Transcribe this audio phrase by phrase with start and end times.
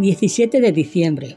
[0.00, 1.36] ...17 de diciembre...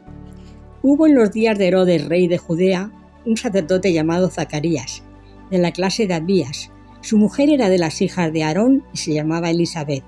[0.81, 2.91] Hubo en los días de Herodes, rey de Judea,
[3.26, 5.03] un sacerdote llamado Zacarías,
[5.52, 6.72] de la clase de Abías.
[7.02, 10.05] Su mujer era de las hijas de Aarón y se llamaba Elizabeth.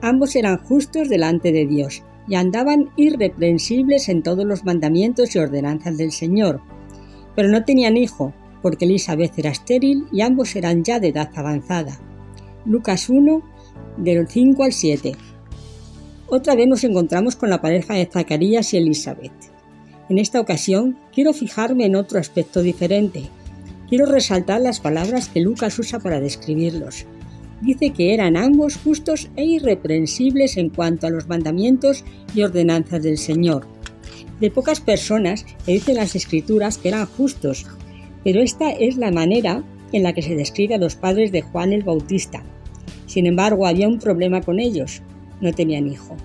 [0.00, 5.98] Ambos eran justos delante de Dios y andaban irreprensibles en todos los mandamientos y ordenanzas
[5.98, 6.62] del Señor,
[7.36, 11.98] pero no tenían hijo, porque Elizabeth era estéril y ambos eran ya de edad avanzada.
[12.64, 13.42] Lucas 1,
[13.98, 15.12] del 5 al 7.
[16.32, 19.32] Otra vez nos encontramos con la pareja de Zacarías y Elizabeth.
[20.08, 23.24] En esta ocasión quiero fijarme en otro aspecto diferente.
[23.88, 27.04] Quiero resaltar las palabras que Lucas usa para describirlos.
[27.62, 33.18] Dice que eran ambos justos e irreprensibles en cuanto a los mandamientos y ordenanzas del
[33.18, 33.66] Señor.
[34.38, 37.66] De pocas personas se dicen las escrituras que eran justos,
[38.22, 41.72] pero esta es la manera en la que se describe a los padres de Juan
[41.72, 42.44] el Bautista.
[43.06, 45.02] Sin embargo, había un problema con ellos,
[45.40, 46.16] no tenían hijo.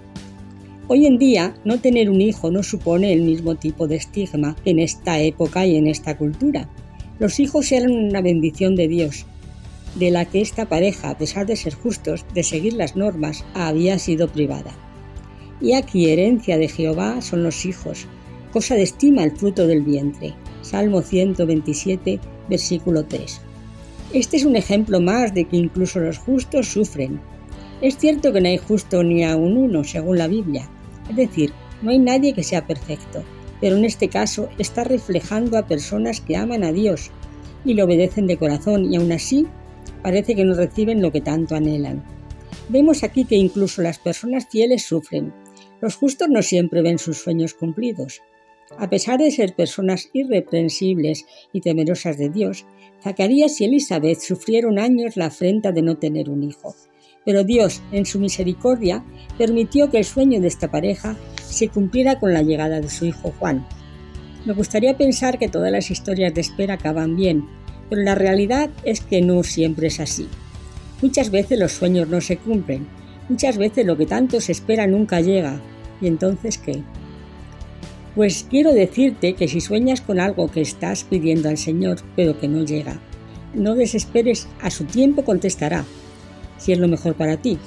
[0.87, 4.79] Hoy en día, no tener un hijo no supone el mismo tipo de estigma en
[4.79, 6.69] esta época y en esta cultura.
[7.17, 9.25] Los hijos eran una bendición de Dios,
[9.95, 13.97] de la que esta pareja, a pesar de ser justos, de seguir las normas, había
[13.97, 14.71] sido privada.
[15.61, 18.07] Y aquí herencia de Jehová son los hijos,
[18.51, 20.33] cosa de estima el fruto del vientre.
[20.61, 22.19] Salmo 127,
[22.49, 23.41] versículo 3.
[24.13, 27.19] Este es un ejemplo más de que incluso los justos sufren.
[27.81, 30.69] Es cierto que no hay justo ni aun uno, según la Biblia.
[31.09, 33.23] Es decir, no hay nadie que sea perfecto,
[33.59, 37.11] pero en este caso está reflejando a personas que aman a Dios
[37.65, 39.45] y le obedecen de corazón y aún así
[40.01, 42.03] parece que no reciben lo que tanto anhelan.
[42.69, 45.33] Vemos aquí que incluso las personas fieles sufren.
[45.81, 48.21] Los justos no siempre ven sus sueños cumplidos.
[48.77, 52.65] A pesar de ser personas irreprensibles y temerosas de Dios,
[53.03, 56.75] Zacarías y Elizabeth sufrieron años la afrenta de no tener un hijo.
[57.25, 59.03] Pero Dios, en su misericordia,
[59.37, 63.33] permitió que el sueño de esta pareja se cumpliera con la llegada de su hijo
[63.39, 63.65] Juan.
[64.45, 67.47] Me gustaría pensar que todas las historias de espera acaban bien,
[67.89, 70.27] pero la realidad es que no siempre es así.
[71.01, 72.87] Muchas veces los sueños no se cumplen,
[73.27, 75.59] muchas veces lo que tanto se espera nunca llega.
[75.99, 76.83] ¿Y entonces qué?
[78.13, 82.47] Pues quiero decirte que si sueñas con algo que estás pidiendo al Señor, pero que
[82.47, 82.99] no llega,
[83.55, 85.85] no desesperes, a su tiempo contestará,
[86.57, 87.57] si es lo mejor para ti.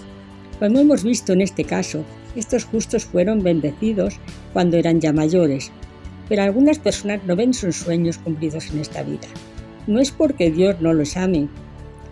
[0.58, 2.04] Como hemos visto en este caso,
[2.36, 4.18] estos justos fueron bendecidos
[4.52, 5.70] cuando eran ya mayores,
[6.28, 9.28] pero algunas personas no ven sus sueños cumplidos en esta vida.
[9.86, 11.48] No es porque Dios no los ame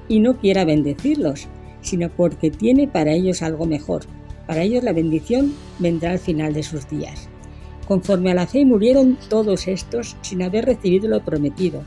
[0.09, 1.49] y no quiera bendecirlos,
[1.83, 4.05] sino porque tiene para ellos algo mejor.
[4.47, 7.29] Para ellos la bendición vendrá al final de sus días.
[7.87, 11.83] Conforme a la fe murieron todos estos sin haber recibido lo prometido,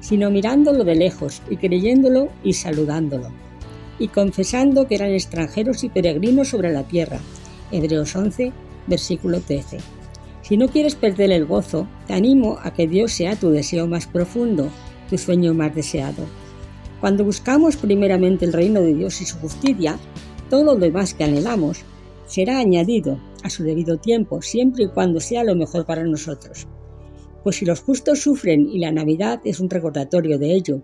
[0.00, 3.30] sino mirándolo de lejos y creyéndolo y saludándolo,
[3.98, 7.20] y confesando que eran extranjeros y peregrinos sobre la tierra.
[7.70, 8.52] Hebreos 11,
[8.86, 9.78] versículo 13.
[10.42, 14.06] Si no quieres perder el gozo, te animo a que Dios sea tu deseo más
[14.06, 14.70] profundo,
[15.10, 16.24] tu sueño más deseado.
[17.00, 19.98] Cuando buscamos primeramente el reino de Dios y su justicia,
[20.48, 21.84] todo lo demás que anhelamos
[22.26, 26.66] será añadido a su debido tiempo, siempre y cuando sea lo mejor para nosotros.
[27.44, 30.82] Pues si los justos sufren y la Navidad es un recordatorio de ello,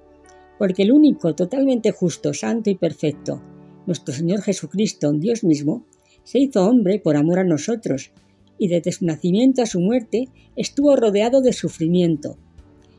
[0.58, 3.42] porque el único totalmente justo, santo y perfecto,
[3.86, 5.84] nuestro Señor Jesucristo, Dios mismo,
[6.22, 8.12] se hizo hombre por amor a nosotros,
[8.58, 12.38] y desde su nacimiento a su muerte estuvo rodeado de sufrimiento.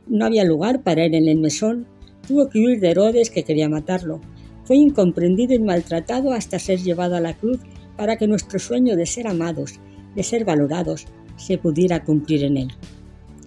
[0.07, 1.88] No había lugar para él en el mesón,
[2.28, 4.22] tuvo que huir de Herodes que quería matarlo.
[4.66, 7.60] Fue incomprendido y maltratado hasta ser llevado a la cruz
[7.98, 9.80] para que nuestro sueño de ser amados,
[10.16, 11.06] de ser valorados,
[11.38, 12.68] se pudiera cumplir en Él.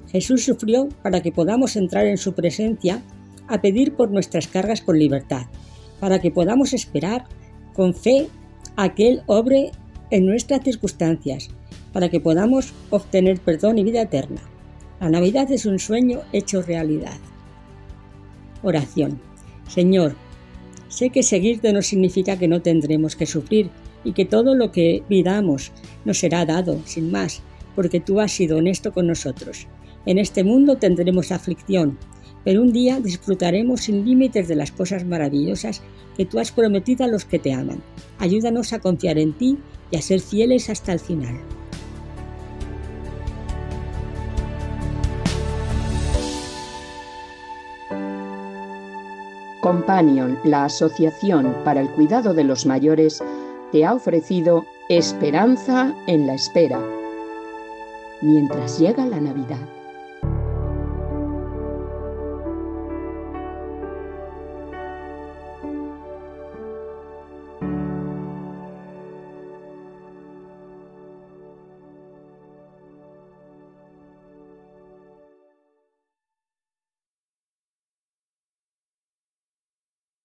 [0.08, 3.02] Jesús sufrió para que podamos entrar en su presencia
[3.49, 5.47] a pedir por nuestras cargas con libertad,
[6.00, 7.25] para que podamos esperar
[7.75, 8.29] con fe
[8.77, 9.73] a que Él obre
[10.11, 11.49] en nuestras circunstancias,
[11.93, 14.43] para que podamos obtener perdón y vida eterna.
[15.00, 17.19] La Navidad es un sueño hecho realidad.
[18.62, 19.21] Oración.
[19.69, 20.15] Señor,
[20.89, 23.71] sé que seguirte no significa que no tendremos que sufrir,
[24.05, 25.73] y que todo lo que pidamos
[26.05, 27.43] nos será dado, sin más,
[27.75, 29.67] porque tú has sido honesto con nosotros.
[30.06, 31.99] En este mundo tendremos aflicción,
[32.44, 35.82] pero un día disfrutaremos sin límites de las cosas maravillosas
[36.17, 37.82] que tú has prometido a los que te aman.
[38.19, 39.58] Ayúdanos a confiar en ti
[39.90, 41.38] y a ser fieles hasta el final.
[49.61, 53.23] Companion, la Asociación para el Cuidado de los Mayores,
[53.70, 56.81] te ha ofrecido Esperanza en la Espera,
[58.23, 59.58] mientras llega la Navidad.